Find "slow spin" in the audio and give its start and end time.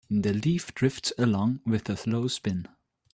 1.95-2.67